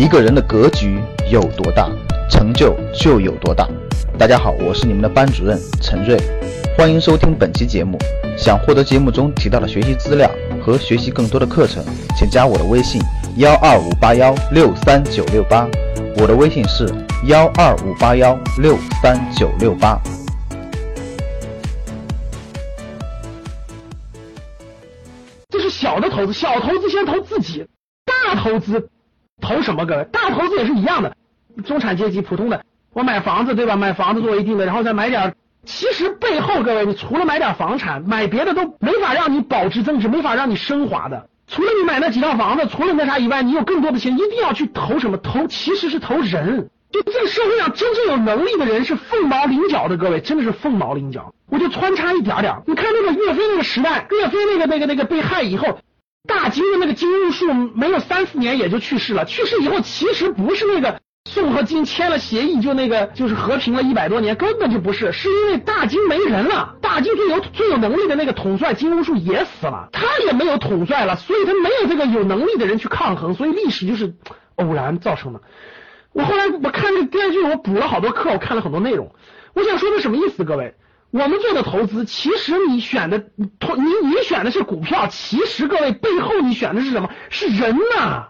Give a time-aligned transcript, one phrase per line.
[0.00, 0.98] 一个人的格局
[1.30, 1.86] 有多大，
[2.30, 3.68] 成就就有多大。
[4.18, 6.18] 大家好，我是你们的班主任陈瑞，
[6.74, 7.98] 欢迎收听本期节目。
[8.34, 10.30] 想获得节目中提到的学习资料
[10.64, 11.84] 和学习更多的课程，
[12.16, 12.98] 请加我的微信
[13.36, 15.68] 幺二五八幺六三九六八。
[16.16, 16.88] 我的微信是
[17.26, 20.00] 幺二五八幺六三九六八。
[25.50, 27.66] 这是小的投资，小投资先投自己，
[28.06, 28.88] 大投资
[29.40, 29.86] 投什么？
[29.86, 31.16] 各位，大投资也是一样的，
[31.64, 33.76] 中产阶级普通的，我买房子对吧？
[33.76, 35.34] 买房子作为定的，然后再买点。
[35.64, 41.28] 其实背后各位，你除了买点房产，买别的都没法让你保值增值，没法让你升华的。
[41.46, 45.16] 除了你买那几套房子，除了那啥以外，你有更多的钱，一定要去投什么？
[45.18, 46.70] 投其实是投人。
[46.90, 51.32] 就这个社会上真正有能力的人是凤毛麟角的，各位真的是凤毛麟角。
[51.48, 55.78] 我就穿插一点点，你看那个岳飞那个时代，岳飞那个那个那个被害以后，
[56.28, 59.24] 大金的那个金兀术没有三四年也就去世了。
[59.24, 66.76] 去世以后，其实不是那个宋和金签了协议就那个就是和平了一百多年，根本就不是，是因为大金没人了。
[66.82, 74.14] 大金最有最有能力的那个统帅金兀术也死了，他也没有统帅了，所以他没有这个有能力的人去抗衡，所以历史就是
[74.56, 75.40] 偶然造成的。
[76.12, 79.12] 我后来我看这个电视剧，我补了好多课，我看了很多内容。
[79.54, 80.44] 我想说的什么意思？
[80.44, 80.74] 各位，
[81.10, 83.48] 我们做的投资，其实你选的你
[84.08, 87.10] 你选的是股票，其实各位背后你选的是什么？
[87.30, 88.28] 是人呐，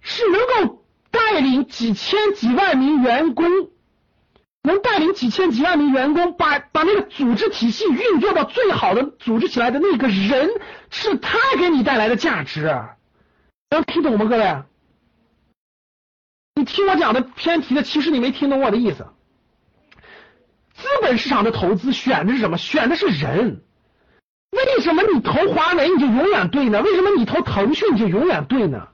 [0.00, 3.46] 是能够带领几千几万名员工，
[4.62, 10.50] 能带领几千几万名员工把把那个组织体系运作到最好的组织起来的那个人，
[10.88, 12.62] 是他给你带来的价值，
[13.70, 14.24] 能听懂吗？
[14.24, 14.62] 各位？
[16.54, 19.06] 你听我讲的偏题的，其实你没听懂我的意思。
[20.80, 22.56] 资本市场的投资选的是什么？
[22.56, 23.62] 选的是人。
[24.50, 26.82] 为什么你投华为你就永远对呢？
[26.82, 28.88] 为什么你投腾讯你就永远对呢？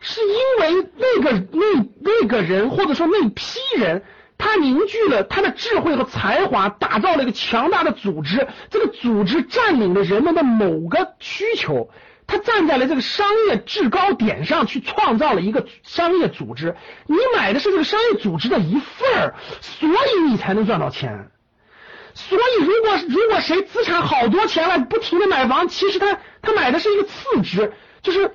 [0.00, 4.04] 是因为那个那那个人或者说那批人，
[4.38, 8.46] 他凝聚了他的智慧和才华，打造了一个强大的组织。
[8.70, 11.90] 这个组织占领了人们的某个需求。
[12.28, 21.30] 他站在了这个商业制高点上去创造了一个商业组织，你买的是这个商业组织的一份儿，所以你才能赚到钱。
[22.14, 27.72] 所以如果如果谁资产好多钱了，不停的买房，其实他他买的是一个次值，
[28.02, 28.34] 就是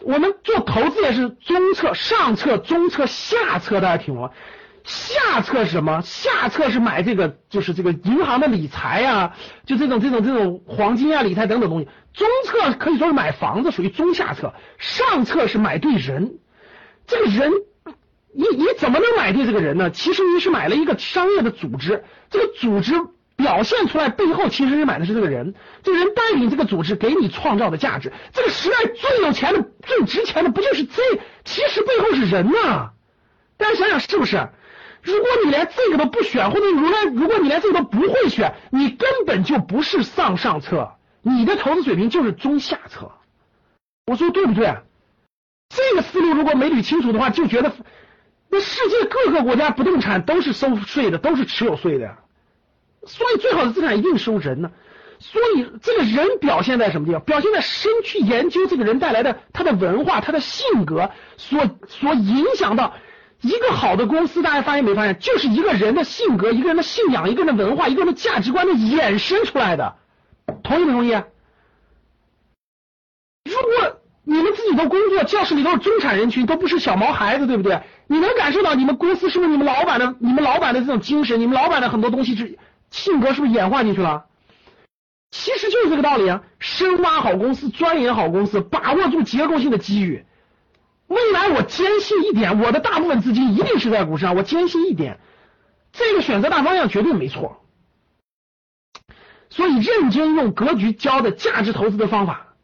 [0.00, 4.30] 我们做投资也是中策、上策、中策、下策，大家听懂吗？
[4.84, 6.02] 下策是什么？
[6.02, 9.34] 下策是买这个，就是这个银行的理财呀，
[9.64, 11.88] 就这种这种这种黄金啊、理财等等东西。
[12.12, 14.54] 中策可以说是买房子，属于中下策。
[14.78, 16.38] 上策是买对人，
[17.06, 17.52] 这个人，
[18.34, 19.90] 你你怎么能买对这个人呢？
[19.90, 22.94] 其实你是买了一个商业的组织，这个组织
[23.36, 28.12] 表现出来背后，其实是买的是这个人，这个人带领这个组织给你创造的价值。
[28.32, 31.02] 这个时代最有钱的、最值钱的，不就是这？
[31.44, 32.90] 其实背后是人呐，
[33.56, 34.48] 大家想想是不是？
[35.02, 40.92] 如果你连这个都不选，或者如来，如果你连这个都不会选，你根本就不是上上策，
[41.22, 43.10] 你的投资水平就是中下策。
[44.06, 44.76] 我说对不对？
[45.68, 47.72] 这个思路如果没捋清楚的话，就觉得
[48.48, 52.16] 那世界各个国家不动产都是收税的，都是持有税的，
[53.04, 54.70] 所以最好的资产一定收人呢。
[55.18, 57.20] 所以这个人表现在什么地方？
[57.22, 62.94] 表现在深去研究这个人带来的他的文化、他的性格所所影响到。
[63.42, 69.96] 一个好的公司，大家发现没发现，就是一个人的性格、一个人的信仰、一个人的文化、一个人的价值观的衍生出来的，
[70.62, 71.10] 同意不同意？
[73.44, 77.82] 如果你们自己都工作，教室里都是中产人群，都不是小毛孩子，对不对？
[78.06, 82.58] 你能感受到你们公司是不是你们老板的、你们老板的这种精神，你们老板的很多东西是
[82.90, 84.26] 性格是不是演化进去了？
[85.32, 86.42] 其实就是这个道理啊！
[86.60, 90.24] 深挖好公司，钻研好公司，把握住结构性的机遇。
[91.54, 94.34] 我坚信一点，我的大部分资金一定是在股市上。
[94.34, 95.18] 我坚信一点，
[95.92, 97.64] 这个选择大方向绝对没错。
[99.50, 102.54] 所以认真用格局教的价值投资的方法，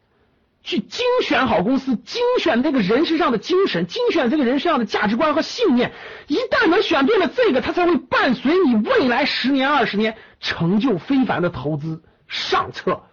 [0.63, 5.93] 去精选好公司，精选这个人身上的精神，精选这个人身上的价值观和信念。
[6.27, 13.03] 一旦能选对了这个，它才会伴随你未来十年、二十年成就非凡的投资上策。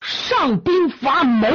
[0.00, 1.48] 上兵伐谋。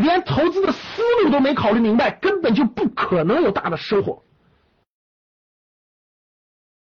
[0.00, 4.22] 连投资的思路都没考虑明白，根本就不可能有大的收获。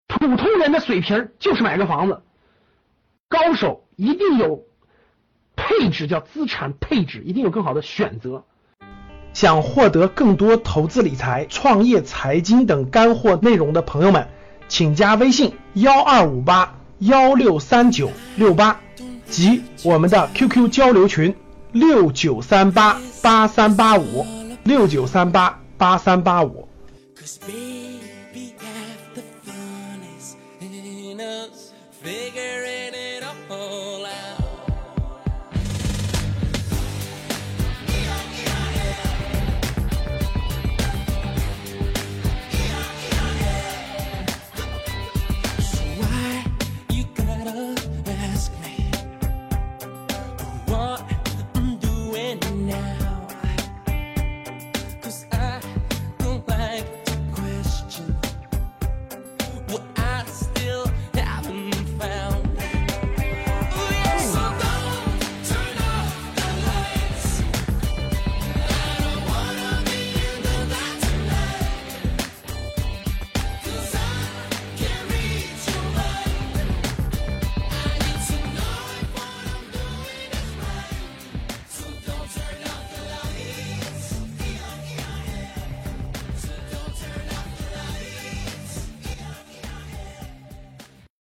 [0.06, 2.22] 普通人的水平就是买个房子，
[3.28, 4.64] 高手一定有
[5.56, 8.44] 配置，叫资产配置，一定有更好的选择。
[9.32, 14.28] 想获得更多投资理财、创业财经等干货内容的朋友们，
[14.68, 18.80] 请加微信幺二五八幺六三九六八
[19.26, 21.34] 及我们的 QQ 交流群。
[21.72, 24.26] 六九三八八三八五。
[24.64, 26.68] 六九三八八三八五。